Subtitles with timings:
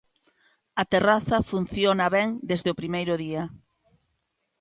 [0.81, 3.43] A terraza funciona ben desde o primeiro día.